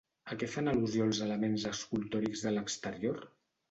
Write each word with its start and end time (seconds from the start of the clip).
A 0.35 0.37
què 0.43 0.47
fan 0.53 0.71
al·lusió 0.71 1.05
els 1.11 1.21
elements 1.27 1.69
escultòrics 1.75 2.47
de 2.49 2.59
l'exterior? 2.59 3.27